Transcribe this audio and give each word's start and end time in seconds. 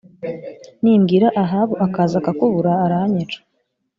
nimbwira 0.81 1.27
ahabu 1.43 1.73
akaza 1.85 2.15
akakubura 2.21 2.71
aranyica 2.85 3.39